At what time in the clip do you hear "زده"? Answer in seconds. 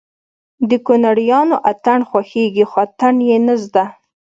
3.63-3.85